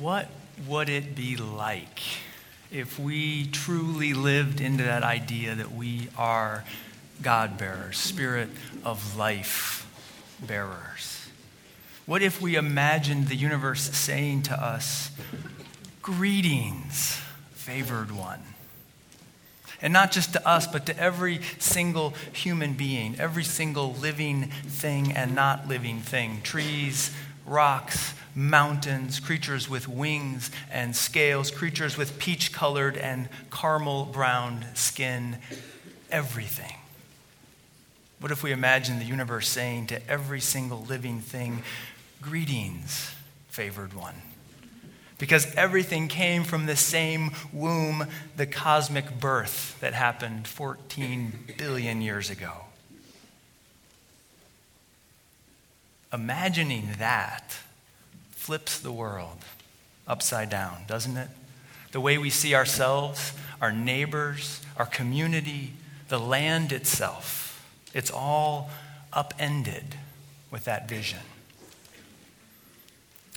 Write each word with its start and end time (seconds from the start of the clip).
what 0.00 0.28
would 0.66 0.88
it 0.88 1.14
be 1.14 1.36
like 1.36 2.00
if 2.70 2.98
we 2.98 3.46
truly 3.46 4.12
lived 4.12 4.60
into 4.60 4.84
that 4.84 5.02
idea 5.02 5.54
that 5.54 5.72
we 5.72 6.08
are 6.16 6.64
God 7.22 7.58
bearers, 7.58 7.98
spirit 7.98 8.48
of 8.84 9.16
life 9.16 9.86
bearers? 10.46 11.28
What 12.06 12.22
if 12.22 12.40
we 12.40 12.56
imagined 12.56 13.28
the 13.28 13.36
universe 13.36 13.82
saying 13.82 14.42
to 14.44 14.54
us, 14.54 15.10
Greetings, 16.00 17.20
favored 17.52 18.10
one? 18.10 18.40
And 19.82 19.92
not 19.92 20.10
just 20.10 20.32
to 20.32 20.48
us, 20.48 20.66
but 20.66 20.86
to 20.86 20.98
every 20.98 21.40
single 21.58 22.14
human 22.32 22.72
being, 22.72 23.16
every 23.20 23.44
single 23.44 23.92
living 23.94 24.44
thing 24.44 25.12
and 25.12 25.34
not 25.34 25.68
living 25.68 26.00
thing 26.00 26.40
trees, 26.42 27.14
rocks, 27.46 28.14
mountains, 28.38 29.18
creatures 29.18 29.68
with 29.68 29.88
wings 29.88 30.52
and 30.70 30.94
scales, 30.94 31.50
creatures 31.50 31.98
with 31.98 32.20
peach 32.20 32.52
colored 32.52 32.96
and 32.96 33.28
caramel 33.50 34.04
brown 34.04 34.64
skin, 34.74 35.36
everything. 36.08 36.76
What 38.20 38.30
if 38.30 38.44
we 38.44 38.52
imagine 38.52 39.00
the 39.00 39.04
universe 39.04 39.48
saying 39.48 39.88
to 39.88 40.08
every 40.08 40.40
single 40.40 40.82
living 40.82 41.20
thing, 41.20 41.64
Greetings, 42.22 43.12
favored 43.48 43.92
one? 43.92 44.14
Because 45.18 45.52
everything 45.56 46.06
came 46.06 46.44
from 46.44 46.66
the 46.66 46.76
same 46.76 47.32
womb, 47.52 48.06
the 48.36 48.46
cosmic 48.46 49.18
birth 49.18 49.76
that 49.80 49.94
happened 49.94 50.46
14 50.46 51.54
billion 51.58 52.00
years 52.00 52.30
ago. 52.30 52.66
Imagining 56.12 56.90
that 56.98 57.58
flips 58.48 58.78
the 58.78 58.90
world 58.90 59.44
upside 60.06 60.48
down, 60.48 60.78
doesn't 60.86 61.18
it? 61.18 61.28
The 61.92 62.00
way 62.00 62.16
we 62.16 62.30
see 62.30 62.54
ourselves, 62.54 63.34
our 63.60 63.70
neighbors, 63.70 64.62
our 64.78 64.86
community, 64.86 65.74
the 66.08 66.18
land 66.18 66.72
itself, 66.72 67.62
it's 67.92 68.10
all 68.10 68.70
upended 69.12 69.96
with 70.50 70.64
that 70.64 70.88
vision. 70.88 71.18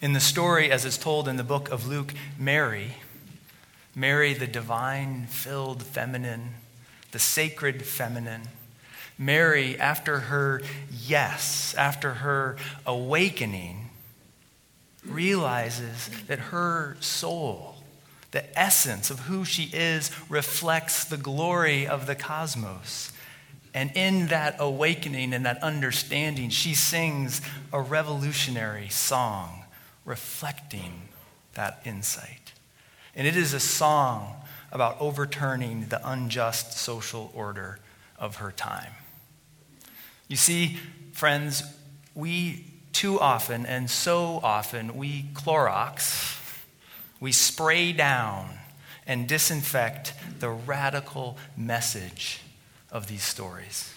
In 0.00 0.14
the 0.14 0.20
story, 0.20 0.70
as 0.70 0.86
it's 0.86 0.96
told 0.96 1.28
in 1.28 1.36
the 1.36 1.44
book 1.44 1.70
of 1.70 1.86
Luke, 1.86 2.14
Mary, 2.38 2.92
Mary, 3.94 4.32
the 4.32 4.46
divine 4.46 5.26
filled 5.26 5.82
feminine, 5.82 6.54
the 7.12 7.18
sacred 7.18 7.84
feminine, 7.84 8.48
Mary, 9.18 9.78
after 9.78 10.20
her 10.20 10.62
yes, 10.90 11.74
after 11.76 12.14
her 12.14 12.56
awakening, 12.86 13.83
realizes 15.06 16.10
that 16.26 16.38
her 16.38 16.96
soul, 17.00 17.76
the 18.30 18.58
essence 18.58 19.10
of 19.10 19.20
who 19.20 19.44
she 19.44 19.70
is, 19.72 20.10
reflects 20.28 21.04
the 21.04 21.16
glory 21.16 21.86
of 21.86 22.06
the 22.06 22.14
cosmos. 22.14 23.12
And 23.72 23.90
in 23.94 24.28
that 24.28 24.56
awakening 24.58 25.34
and 25.34 25.44
that 25.46 25.62
understanding, 25.62 26.50
she 26.50 26.74
sings 26.74 27.40
a 27.72 27.80
revolutionary 27.80 28.88
song 28.88 29.64
reflecting 30.04 31.08
that 31.54 31.80
insight. 31.84 32.52
And 33.14 33.26
it 33.26 33.36
is 33.36 33.52
a 33.52 33.60
song 33.60 34.34
about 34.70 35.00
overturning 35.00 35.86
the 35.88 36.00
unjust 36.08 36.72
social 36.72 37.30
order 37.34 37.78
of 38.18 38.36
her 38.36 38.50
time. 38.50 38.92
You 40.28 40.36
see, 40.36 40.78
friends, 41.12 41.62
we 42.14 42.64
too 42.94 43.20
often 43.20 43.66
and 43.66 43.90
so 43.90 44.40
often 44.42 44.96
we 44.96 45.24
Clorox, 45.34 46.40
we 47.20 47.32
spray 47.32 47.92
down 47.92 48.48
and 49.06 49.28
disinfect 49.28 50.14
the 50.38 50.48
radical 50.48 51.36
message 51.56 52.40
of 52.90 53.06
these 53.06 53.22
stories. 53.22 53.92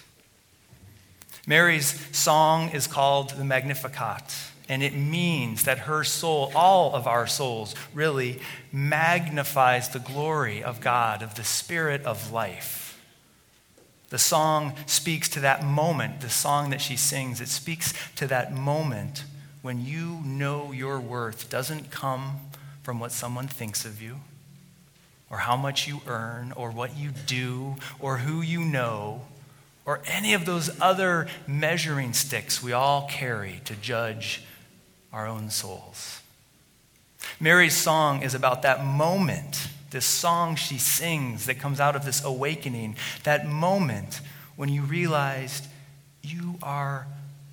Mary's 1.45 2.05
song 2.15 2.71
is 2.71 2.87
called 2.87 3.29
the 3.31 3.45
Magnificat. 3.45 4.35
And 4.69 4.83
it 4.83 4.93
means 4.93 5.63
that 5.63 5.79
her 5.79 6.03
soul, 6.03 6.51
all 6.53 6.93
of 6.93 7.07
our 7.07 7.25
souls, 7.25 7.73
really 7.93 8.41
magnifies 8.71 9.89
the 9.89 9.99
glory 9.99 10.61
of 10.61 10.81
God, 10.81 11.21
of 11.21 11.35
the 11.35 11.43
Spirit 11.45 12.03
of 12.03 12.33
life. 12.33 12.86
The 14.09 14.17
song 14.17 14.73
speaks 14.85 15.27
to 15.29 15.39
that 15.41 15.63
moment, 15.63 16.21
the 16.21 16.29
song 16.29 16.69
that 16.69 16.81
she 16.81 16.95
sings, 16.95 17.41
it 17.41 17.49
speaks 17.49 17.93
to 18.15 18.27
that 18.27 18.53
moment 18.53 19.25
when 19.61 19.85
you 19.85 20.21
know 20.23 20.71
your 20.71 20.99
worth 20.99 21.49
doesn't 21.49 21.91
come 21.91 22.39
from 22.83 22.99
what 22.99 23.11
someone 23.11 23.47
thinks 23.47 23.83
of 23.83 24.01
you, 24.01 24.21
or 25.29 25.39
how 25.39 25.57
much 25.57 25.87
you 25.87 25.99
earn, 26.07 26.53
or 26.53 26.71
what 26.71 26.95
you 26.95 27.11
do, 27.25 27.75
or 27.99 28.19
who 28.19 28.41
you 28.41 28.61
know, 28.61 29.23
or 29.85 29.99
any 30.05 30.33
of 30.33 30.45
those 30.45 30.69
other 30.79 31.27
measuring 31.45 32.13
sticks 32.13 32.63
we 32.63 32.71
all 32.71 33.07
carry 33.09 33.61
to 33.65 33.75
judge 33.75 34.41
our 35.11 35.27
own 35.27 35.49
souls. 35.49 36.21
Mary's 37.39 37.75
song 37.75 38.21
is 38.21 38.33
about 38.33 38.61
that 38.61 38.85
moment, 38.85 39.67
this 39.91 40.05
song 40.05 40.55
she 40.55 40.77
sings 40.77 41.45
that 41.45 41.59
comes 41.59 41.79
out 41.79 41.95
of 41.95 42.05
this 42.05 42.23
awakening, 42.23 42.95
that 43.23 43.47
moment 43.47 44.21
when 44.55 44.69
you 44.69 44.81
realized 44.81 45.65
you 46.21 46.55
are 46.61 47.07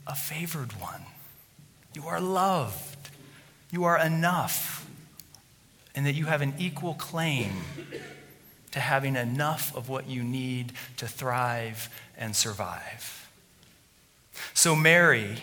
a 0.06 0.15
favored 0.15 0.81
one. 0.81 1.03
You 1.94 2.06
are 2.06 2.21
loved. 2.21 3.11
You 3.71 3.84
are 3.84 3.99
enough. 3.99 4.89
And 5.94 6.06
that 6.06 6.15
you 6.15 6.27
have 6.27 6.43
an 6.43 6.55
equal 6.59 6.94
claim 6.94 7.53
to 8.73 8.81
having 8.81 9.15
enough 9.15 9.75
of 9.77 9.89
what 9.89 10.09
you 10.09 10.25
need 10.25 10.73
to 10.97 11.06
thrive 11.06 11.89
and 12.19 12.34
survive. 12.34 13.28
So, 14.53 14.75
Mary 14.75 15.39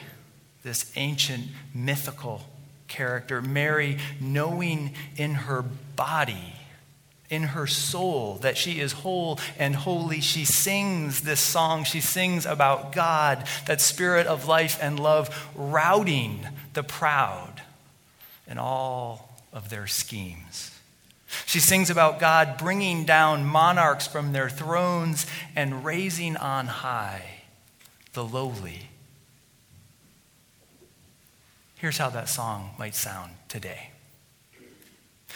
this 0.64 0.92
ancient 0.96 1.48
mythical 1.74 2.44
character, 2.88 3.42
Mary, 3.42 3.98
knowing 4.20 4.94
in 5.16 5.34
her 5.34 5.62
body, 5.96 6.56
in 7.32 7.44
her 7.44 7.66
soul, 7.66 8.36
that 8.42 8.58
she 8.58 8.80
is 8.80 8.92
whole 8.92 9.40
and 9.58 9.76
holy. 9.76 10.22
She 10.22 10.46
sings 10.46 11.22
this 11.22 11.40
song. 11.40 11.84
She 11.84 12.00
sings 12.00 12.46
about 12.46 12.92
God, 12.92 13.48
that 13.66 13.82
spirit 13.82 14.28
of 14.28 14.48
life 14.48 14.78
and 14.80 15.00
love, 15.00 15.50
routing 15.56 16.46
the 16.74 16.84
proud 16.84 17.64
in 18.48 18.60
all 18.60 19.42
of 19.52 19.70
their 19.70 19.88
schemes. 19.88 20.78
She 21.48 21.60
sings 21.60 21.90
about 21.90 22.20
God 22.20 22.58
bringing 22.60 23.06
down 23.06 23.46
monarchs 23.46 24.06
from 24.06 24.34
their 24.34 24.50
thrones 24.50 25.26
and 25.56 25.84
raising 25.84 26.38
on 26.38 26.68
high 26.68 27.24
the 28.14 28.24
lowly 28.24 28.90
Here's 31.82 31.98
how 31.98 32.12
that 32.12 32.30
song 32.30 32.76
might 32.78 32.94
sound 32.94 33.32
today. 33.48 33.90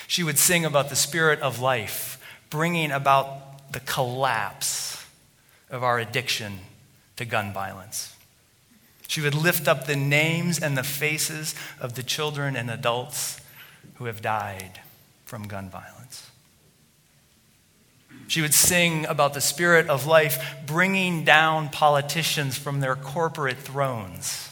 She 0.08 0.24
would 0.24 0.38
sing 0.38 0.66
about 0.66 0.90
the 0.90 0.96
spirit 0.96 1.40
of 1.40 1.60
life, 1.60 2.22
bringing 2.50 2.92
about 2.92 3.72
the 3.72 3.80
collapse 3.80 5.04
of 5.70 5.84
our 5.84 6.00
addiction 6.00 6.60
to 7.18 7.26
gun 7.26 7.54
violence. 7.54 8.16
She 9.08 9.22
would 9.22 9.36
lift 9.36 9.68
up 9.68 9.86
the 9.86 9.96
names 9.96 10.60
and 10.60 10.78
the 10.78 10.84
faces 10.84 11.56
of 11.80 11.96
the 11.96 12.04
children 12.04 12.56
and 12.56 12.70
adults 12.70 13.40
who 13.96 14.06
have 14.06 14.22
died 14.22 14.82
from 15.26 15.48
gun 15.48 15.70
violence. 15.70 16.30
She 18.28 18.42
would 18.42 18.54
sing 18.54 19.06
about 19.06 19.34
the 19.34 19.42
spirit 19.42 19.88
of 19.88 20.08
life, 20.08 20.58
bringing 20.66 21.24
down 21.24 21.70
politicians 21.70 22.58
from 22.58 22.80
their 22.80 22.96
corporate 22.96 23.58
thrones 23.58 24.50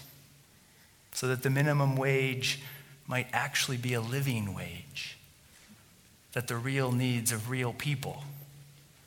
so 1.11 1.27
that 1.27 1.43
the 1.43 1.49
minimum 1.49 1.95
wage 1.95 2.59
might 3.07 3.27
actually 3.33 3.77
be 3.77 3.93
a 3.93 4.01
living 4.01 4.53
wage, 4.53 5.17
that 6.33 6.47
the 6.47 6.57
real 6.57 6.91
needs 6.91 7.31
of 7.31 7.49
real 7.49 7.73
people 7.73 8.23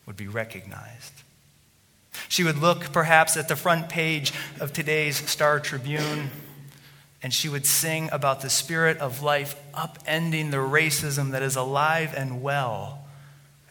would 0.06 0.16
be 0.16 0.28
recognized. 0.28 1.12
She 2.28 2.44
would 2.44 2.58
look 2.58 2.92
perhaps 2.92 3.36
at 3.36 3.48
the 3.48 3.56
front 3.56 3.88
page 3.88 4.32
of 4.60 4.72
today's 4.72 5.16
Star 5.28 5.60
Tribune 5.60 6.30
and 7.22 7.32
she 7.32 7.48
would 7.48 7.66
sing 7.66 8.08
about 8.12 8.40
the 8.40 8.50
spirit 8.50 8.98
of 8.98 9.22
life 9.22 9.56
upending 9.74 10.50
the 10.50 10.58
racism 10.58 11.32
that 11.32 11.42
is 11.42 11.56
alive 11.56 12.14
and 12.16 12.42
well 12.42 13.04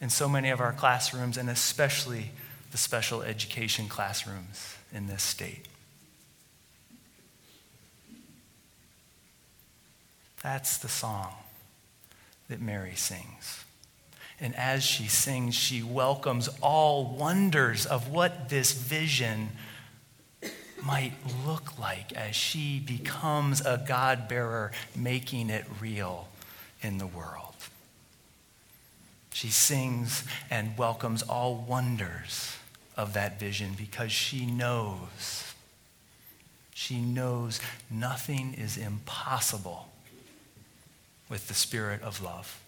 in 0.00 0.10
so 0.10 0.28
many 0.28 0.50
of 0.50 0.60
our 0.60 0.72
classrooms, 0.72 1.38
and 1.38 1.48
especially 1.48 2.32
the 2.70 2.76
special 2.76 3.22
education 3.22 3.88
classrooms 3.88 4.76
in 4.92 5.06
this 5.06 5.22
state. 5.22 5.68
That's 10.42 10.76
the 10.76 10.88
song 10.88 11.32
that 12.48 12.60
Mary 12.60 12.94
sings. 12.94 13.64
And 14.38 14.54
as 14.54 14.82
she 14.84 15.08
sings, 15.08 15.54
she 15.54 15.82
welcomes 15.82 16.48
all 16.60 17.16
wonders 17.16 17.86
of 17.86 18.08
what 18.08 18.48
this 18.48 18.72
vision 18.72 19.50
might 20.82 21.14
look 21.46 21.78
like 21.78 22.12
as 22.12 22.36
she 22.36 22.78
becomes 22.78 23.60
a 23.64 23.82
God 23.86 24.28
bearer, 24.28 24.72
making 24.94 25.50
it 25.50 25.64
real 25.80 26.28
in 26.82 26.98
the 26.98 27.06
world. 27.06 27.54
She 29.32 29.48
sings 29.48 30.24
and 30.50 30.76
welcomes 30.78 31.22
all 31.22 31.56
wonders 31.56 32.56
of 32.96 33.14
that 33.14 33.40
vision 33.40 33.72
because 33.76 34.12
she 34.12 34.46
knows, 34.46 35.54
she 36.72 37.00
knows 37.00 37.60
nothing 37.90 38.54
is 38.54 38.76
impossible 38.76 39.88
with 41.28 41.48
the 41.48 41.54
spirit 41.54 42.02
of 42.02 42.22
love. 42.22 42.60